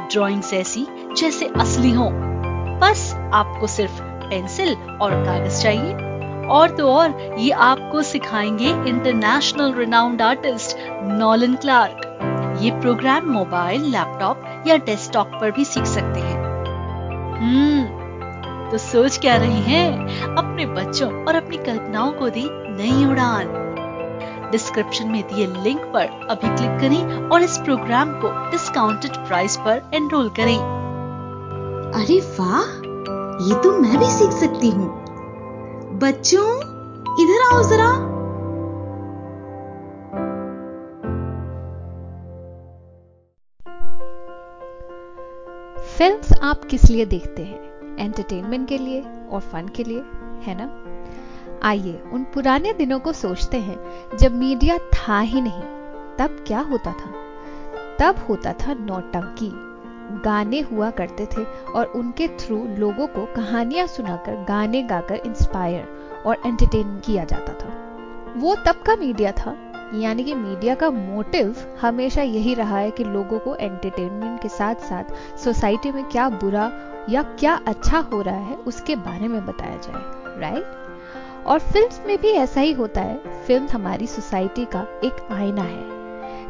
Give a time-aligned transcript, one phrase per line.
[0.00, 0.86] Drawings ऐसी
[1.16, 2.10] जैसे असली हो।
[2.80, 10.22] बस आपको सिर्फ़ पेंसिल और कागज़ चाहिए। और तो और, ये आपको सिखाएँगे international renowned
[10.22, 12.02] artist Nolan Clark.
[12.62, 16.46] ये प्रोग्राम मोबाइल, लैपटॉप या डेस्कटॉप पर भी सीख सकते हैं।
[17.36, 18.06] हम्म
[18.70, 20.06] तो सोच क्या रही हैं?
[20.36, 23.65] अपने बच्चों और अपनी कल्पनाओं को दी नई उड़ान।
[24.50, 29.90] डिस्क्रिप्शन में दिए लिंक पर अभी क्लिक करें और इस प्रोग्राम को डिस्काउंटेड प्राइस पर
[29.94, 30.58] एनरोल करें।
[31.94, 32.62] अरे वाह
[33.48, 34.88] ये तो मैं भी सीख सकती हूँ।
[35.98, 36.48] बच्चों
[37.22, 37.90] इधर आओ जरा।
[45.98, 47.96] फिल्म्स आप किस लिए देखते हैं?
[47.98, 49.00] एंटरटेनमेंट के लिए
[49.30, 50.00] और फन के लिए
[50.42, 50.66] है ना?
[51.66, 53.78] आइए उन पुराने दिनों को सोचते हैं,
[54.16, 55.62] जब मीडिया था ही नहीं,
[56.18, 57.10] तब क्या होता था?
[58.00, 59.50] तब होता था नौटंकी।
[60.24, 66.42] गाने हुआ करते थे और उनके थ्रू लोगों को कहानियाँ सुनाकर गाने गाकर इंस्पायर और
[66.46, 67.74] एंटरटेन किया जाता था।
[68.36, 69.56] वो तब का मीडिया था,
[69.94, 74.88] यानी कि मीडिया का मोटिव हमेशा यही रहा है कि लोगों को एंटरटेनमेंट के साथ
[74.88, 76.70] साथ सोसाइटी में क्या बुरा
[77.10, 80.85] या क्या अच्छा हो रहा है, उसके बारे में बताया जाए राइट
[81.46, 85.96] और फिल्म्स में भी ऐसा ही होता है। फ़िल्म हमारी सोसाइटी का एक आईना है।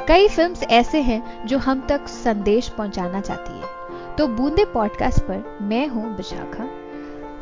[0.07, 3.77] कई फिल्म्स ऐसे हैं जो हम तक संदेश पहुंचाना चाहती है।
[4.17, 6.69] तो बूंदे पॉडकास्ट पर मैं हूँ विशाखा।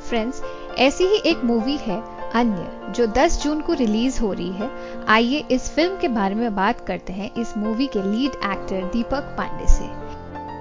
[0.08, 0.42] फ्रेंड्स
[0.78, 2.02] ऐसी ही एक मूवी है,
[2.34, 4.70] अन्य, जो 10 जून को रिलीज़ हो रही है।
[5.08, 9.20] आइए इस फ़िल्म के बारे में बात करते हैं इस मूवी के लीड एक्टर दीपक
[9.20, 10.14] पांडे से।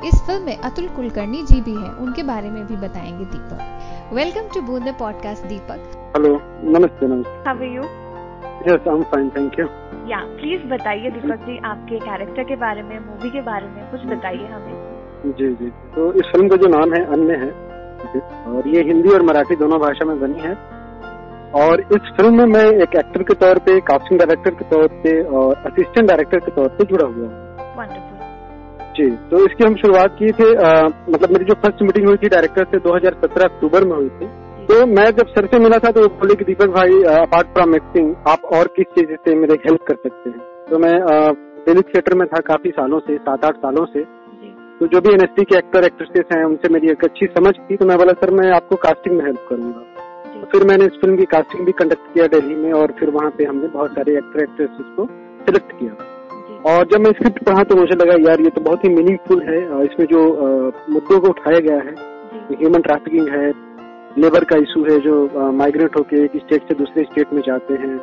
[0.08, 3.90] इस फ़िल्म में अतुल कुलकर्णी जी भी हैं, उनके बारे में भी बताएँगे Deepak.
[4.12, 5.84] Welcome to Boonde podcast Deepak
[6.16, 6.30] hello
[6.72, 7.84] नमस्ते नमस्ते how are you
[8.68, 9.66] yes I am fine thank you
[10.10, 14.06] yeah please बताइए दीपक जी आपके कैरेक्टर के बारे में मूवी के बारे में कुछ
[14.08, 17.50] बताइए हमें। जी जी तो इस फ़िल्म का जो नाम है अन्य है
[18.54, 20.54] और ये हिंदी और मराठी दोनों भाषा में बनी है।
[21.64, 25.22] और इस फ़िल्म में मैं एक एक्टर के तौर पे कास्टिंग डायरेक्टर के तौर पे
[25.42, 28.03] और असिस्टेंट डायरेक्टर के तौर पे जुड़ा हुआ हूँ।
[28.98, 30.72] जी तो इसकी हम शुरुआत की थे आ,
[31.10, 34.28] मतलब मेरी जो फ़र्स्ट मीटिंग हुई थी डायरेक्टर से 2017 अक्टूबर में हुई थी।
[34.66, 37.76] तो मैं जब सर से मिला था तो वो बोले कि दीपक भाई अपार्ट फ्रॉम
[37.76, 40.40] एक्टिंग आप और किस चीज़ से मेरे हेल्प कर सकते हैं?
[40.70, 40.94] तो मैं
[41.66, 44.04] दिल्ली थिएटर में था काफ़ी सालों से सात आठ सालों से।
[44.80, 47.86] तो जो भी एनएसटी के एक्टर एक्ट्रेसेस हैं उनसे मेरी एक अच्छी समझ थी तो
[47.86, 49.82] मैं बोला सर मैं आपको कास्टिंग में हेल्प करूँगा।
[50.34, 53.30] तो फिर मैंने इस फ़िल्म की कास्टिंग भी कंडक्ट किया दिल्ली में और फिर वहाँ
[53.38, 55.06] पे हमने बहुत सारे एक्टर एक्ट्रेसेस को
[55.46, 55.96] सिलेक्ट किया।
[56.66, 59.58] और जब मैं स्क्रिप्ट पढ़ा तो मुझे लगा यार ये तो बहुत ही मीनिंगफुल है।
[59.86, 60.20] इसमें जो
[60.90, 61.96] मुद्दों को उठाया गया है
[62.52, 63.48] ह्यूमन ट्रैफिकिंग है
[64.18, 65.16] लेबर का इशू है जो
[65.52, 67.96] माइग्रेट होके एक स्टेट से दूसरे स्टेट में जाते हैं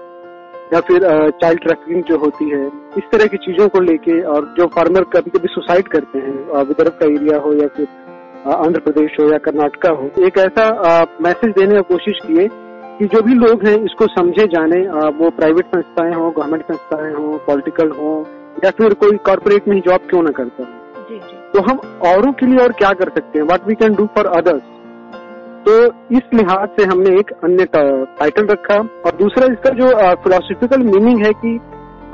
[0.74, 1.06] या फिर
[1.42, 2.66] चाइल्ड ट्रैफिकिंग जो होती है
[2.98, 6.98] इस तरह की चीज़ों को लेके और जो फार्मर कभी कभी सुसाइड करते हैं विदर्भ
[7.00, 7.86] का एरिया हो या फिर
[8.54, 10.66] आंध्र प्रदेश हो या कर्नाटका हो एक ऐसा
[11.22, 12.48] मैसेज देने की कोशिश किए
[12.98, 14.80] कि जो भी लोग हैं इसको समझे जाने
[15.18, 18.12] वो प्राइवेट संस्थाएँ हो गवर्नमेंट संस्थाएँ हो पॉलिटिकल हो
[18.64, 20.62] या फिर कोई कॉर्पोरेट में ही जॉब क्यों ना करता?
[20.62, 21.18] हो
[21.52, 21.78] तो हम
[22.08, 23.46] औरों के लिए और क्या कर सकते हैं?
[23.46, 24.62] What we can do for others
[25.64, 25.72] तो
[26.16, 29.88] इस लिहाज से हमने एक अन्य टाइटल रखा। और दूसरा इसका जो
[30.24, 31.58] फिलोसफिकल मीनिंग है कि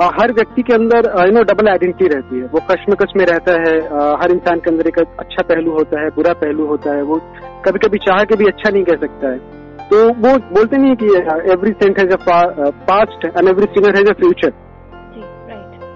[0.03, 3.53] आ, हर व्यक्ति के अंदर यू नो डबल आइडेंटिटी रहती है। वो कश्मकश में रहता
[3.61, 7.03] है आ, हर इंसान के अंदर एक अच्छा पहलू होता है बुरा पहलू होता है
[7.03, 7.21] वो
[7.67, 9.39] कभी कभी चाह के भी अच्छा नहीं कह सकता है।
[9.89, 11.07] तो वो बोलते नहीं कि
[11.53, 14.53] every saint has a past and every sinner has a future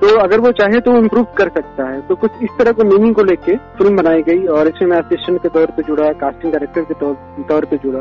[0.01, 2.85] तो अगर वो चाहे तो वो इम्प्रूव कर सकता है। तो कुछ इस तरह के
[2.87, 6.53] मीनिंग को लेके फ़िल्म बनाई गई और इसमें मैं असिस्टेंट के तौर पे जुड़ा कास्टिंग
[6.53, 7.15] डायरेक्टर के तौर
[7.49, 8.01] तौर पे जुड़ा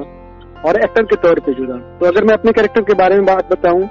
[0.64, 3.52] और एक्टर के तौर पे जुड़ा। तो अगर मैं अपने कैरेक्टर के बारे में बात
[3.52, 3.88] बताऊँ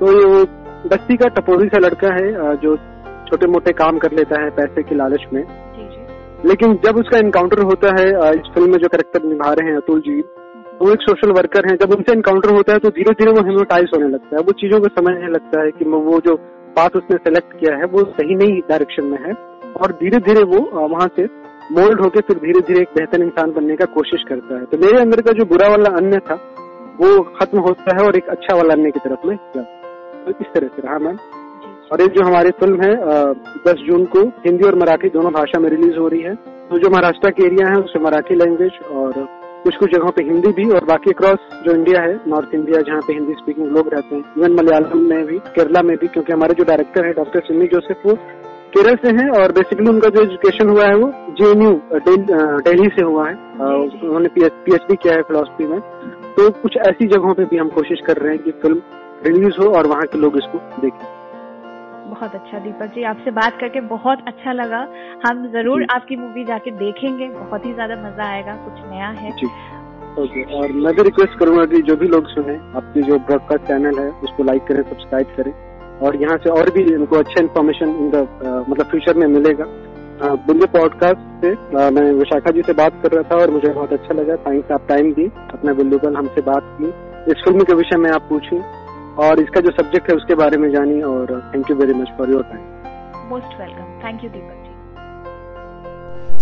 [0.00, 0.44] तो ये
[0.88, 2.76] बस्ती का टपोरी सा लड़का है जो
[3.26, 5.44] छोटे मोटे काम कर लेता है पैसे की लालच में।
[6.44, 10.00] लेकिन जब उसका इनकाउंटर होता है इस फ़िल्म में जो कैरेक्टर निभा रहे हैं अतुल
[10.00, 10.20] जी
[10.80, 13.90] वो एक सोशल वर्कर हैं। जब उनसे इनकाउंटर होता है तो धीरे धीरे वो हिमोटाइज
[13.94, 16.34] होने लगता है। वो चीज़ों को समझने लगता है कि वो जो
[16.76, 19.32] पाथ उसने सेलेक्ट किया है वो सही नहीं डायरेक्शन में है
[19.76, 21.24] और धीरे धीरे वो वहाँ से
[21.72, 25.00] मोल्ड होकर फिर धीरे धीरे एक बेहतर इंसान बनने का कोशिश करता है। तो मेरे
[25.00, 26.34] अंदर का जो बुरा वाला अन्य था
[26.98, 30.52] वो खत्म होता है और एक अच्छा वाला अन्य की तरफ़ में जाता तो इस
[30.54, 31.16] तरह से रहा मैम।
[31.92, 32.92] और ये जो हमारी फ़िल्म है
[33.64, 36.34] दस जून को हिंदी और मराठी दोनों भाषा में रिलीज़ हो रही है
[36.68, 39.26] तो जो महाराष्ट्र के एरिया है उसमें मराठी लैंग्वेज और
[39.64, 43.00] कुछ कुछ जगहों पे हिंदी भी और बाकी अक्रॉस जो इंडिया है नॉर्थ इंडिया जहाँ
[43.00, 46.54] पे हिंदी स्पीकिंग लोग रहते हैं इवन मलयालम में भी, केरला में भी, क्योंकि हमारे
[46.54, 48.14] जो डायरेक्टर है डॉक्टर सिमी जोसेफ वो
[48.74, 53.28] केरल से हैं और बेसिकली उनका जो एजुकेशन हुआ है, वो जेएनयू दिल्ली से हुआ
[53.28, 55.80] है। उन्होंने पीएचडी किया है फिलोसफी में।
[56.36, 58.82] तो कुछ ऐसी जगहों पे भी हम कोशिश कर रहे हैं कि फ़िल्म
[59.26, 61.21] रिलीज़ हो और वहाँ के लोग इसको देखें।
[62.12, 64.86] बहुत अच्छा दीपक जी आपसे बात करके बहुत अच्छा लगा।
[65.22, 69.30] हम ज़रूर आपकी मूवी जाके देखेंगे बहुत ही ज़्यादा मज़ा आएगा कुछ नया है।
[70.22, 73.98] ओके और मैं भी रिक्वेस्ट करूँगा कि जो भी लोग सुने आपकी जो ब्रॉडकास्ट चैनल
[73.98, 75.52] है उसको लाइक करें सब्सक्राइब करें
[76.06, 78.26] और यहाँ से और भी इनको अच्छा इन्फॉर्मेशन इन द
[78.68, 79.66] मतलब फ्यूचर में मिलेगा।
[80.46, 83.92] बुल्ले पॉडकास्ट से आ, मैं विशाखा जी से बात कर रहा था और मुझे बहुत
[83.92, 86.88] अच्छा लगा। थैंक्स आप टाइम दी अपने बुल्लूबल हमसे बात की।
[87.32, 88.56] इस फ़िल्म के विषय में आप पूछी
[89.18, 92.30] और इसका जो सब्जेक्ट है उसके बारे में जानी और thank you very much for
[92.30, 94.70] your time most welcome thank you Deepak ji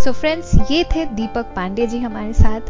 [0.05, 2.61] so friends ये थे दीपक पांडे जी हमारे साथ।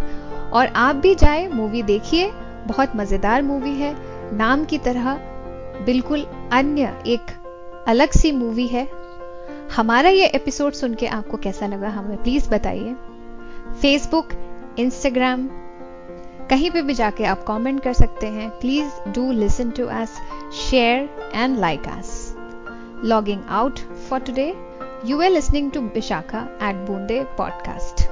[0.52, 2.30] और आप भी जाए मूवी देखिए।
[2.66, 3.94] बहुत मज़ेदार मूवी है।
[4.36, 5.14] नाम की तरह
[5.86, 7.30] बिल्कुल अन्य एक
[7.88, 8.86] अलग सी मूवी है।
[9.76, 12.94] हमारा ये एपिसोड सुन के आपको कैसा लगा हमें प्लीज़ बताइए।
[13.82, 14.28] फेसबुक
[14.78, 15.48] इंस्टाग्राम
[16.50, 20.16] कहीं पे भी जाके आप कमेंट कर सकते हैं। Please do listen to us
[20.60, 22.08] share and like us
[23.04, 24.46] logging out for today
[25.06, 28.02] you are listening to Vishakha at Boonde podcast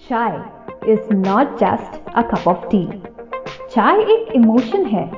[0.00, 0.36] chai
[0.92, 2.86] is not just a cup of tea
[3.74, 5.10] चाय एक इमोशन है।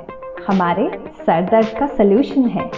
[0.48, 0.88] हमारे
[1.18, 2.70] sir दर्द का solution है।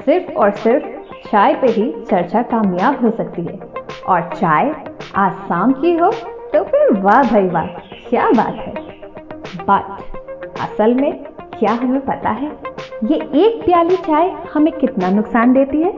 [0.00, 3.73] सिर्फ़ और सिर्फ़ चाय पे ही चर्चा कामयाब हो सकती है।
[4.08, 4.74] और चाय
[5.16, 6.10] आज शाम की हो
[6.52, 7.66] तो फिर वाह भाई वाह,
[8.08, 8.72] क्या बात है।
[9.68, 11.12] बट असल में
[11.58, 12.50] क्या हमें पता है,
[13.04, 15.92] ये एक प्याली चाय हमें कितना नुकसान देती है?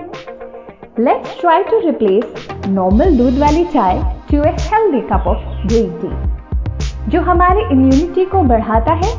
[0.99, 4.00] Let's try to replace normal दूध वाली चाय
[4.31, 9.14] to a healthy cup of green tea जो हमारे इम्यूनिटी को बढ़ाता है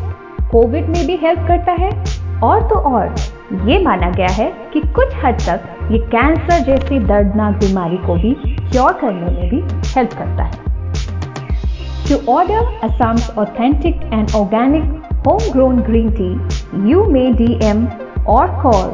[0.52, 1.90] कोविड में भी हेल्प करता है,
[2.44, 3.16] और तो और।
[3.70, 8.34] ये माना गया है कि कुछ हद तक ये कैंसर जैसी दर्दनाक बीमारी को भी
[8.46, 10.66] क्योर करने में भी हेल्प करता है।
[12.10, 16.30] To order Assam authentic and organic home grown green tea
[16.90, 17.86] you may D M
[18.36, 18.92] और call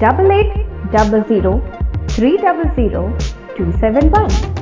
[0.00, 0.54] double eight
[0.94, 1.58] double zero
[2.08, 3.06] three double zero
[3.58, 4.59] two seven one